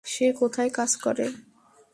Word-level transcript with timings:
সে 0.05 0.27
কোথায় 0.33 0.69
কাজ 0.69 0.91
করে? 0.95 1.25